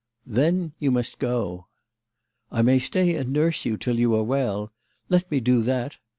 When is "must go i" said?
0.89-2.63